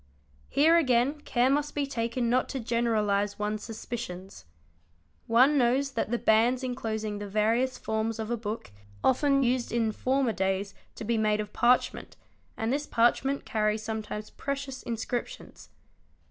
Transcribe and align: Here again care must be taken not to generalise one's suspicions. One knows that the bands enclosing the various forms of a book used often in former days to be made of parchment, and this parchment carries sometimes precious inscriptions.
Here 0.49 0.77
again 0.77 1.21
care 1.21 1.51
must 1.51 1.75
be 1.75 1.85
taken 1.85 2.27
not 2.27 2.49
to 2.49 2.59
generalise 2.59 3.37
one's 3.37 3.61
suspicions. 3.63 4.45
One 5.27 5.59
knows 5.59 5.91
that 5.91 6.09
the 6.09 6.17
bands 6.17 6.63
enclosing 6.63 7.19
the 7.19 7.27
various 7.27 7.77
forms 7.77 8.17
of 8.17 8.31
a 8.31 8.35
book 8.35 8.71
used 8.73 9.03
often 9.03 9.43
in 9.43 9.91
former 9.91 10.33
days 10.33 10.73
to 10.95 11.03
be 11.03 11.19
made 11.19 11.39
of 11.39 11.53
parchment, 11.53 12.15
and 12.57 12.73
this 12.73 12.87
parchment 12.87 13.45
carries 13.45 13.83
sometimes 13.83 14.31
precious 14.31 14.81
inscriptions. 14.81 15.69